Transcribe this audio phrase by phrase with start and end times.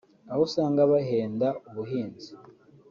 [0.31, 2.31] aho usanga bahenda umuhinzi